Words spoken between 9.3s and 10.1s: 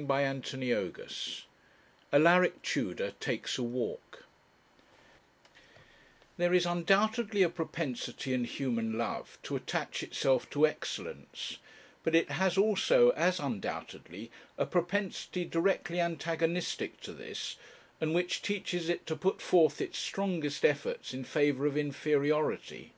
to attach